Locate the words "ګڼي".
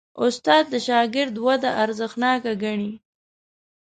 2.63-2.91